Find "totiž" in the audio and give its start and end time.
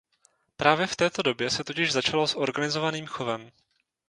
1.63-1.91